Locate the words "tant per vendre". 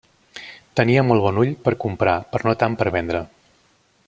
2.65-3.23